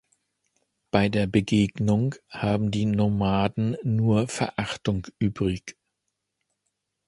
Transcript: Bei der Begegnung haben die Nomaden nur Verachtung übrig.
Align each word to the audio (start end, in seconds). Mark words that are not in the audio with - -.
Bei 0.89 1.09
der 1.09 1.27
Begegnung 1.27 2.15
haben 2.27 2.71
die 2.71 2.87
Nomaden 2.87 3.77
nur 3.83 4.27
Verachtung 4.27 5.05
übrig. 5.19 5.77